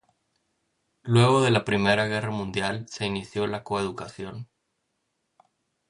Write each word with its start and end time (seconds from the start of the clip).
Luego 1.03 1.43
de 1.43 1.51
la 1.51 1.63
primera 1.63 2.07
Guerra 2.07 2.31
Mundial 2.31 2.87
se 2.89 3.05
inició 3.05 3.45
la 3.45 3.61
coeducación. 3.63 4.49